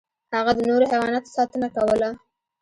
[0.35, 2.09] هغه د نورو حیواناتو ساتنه کوله.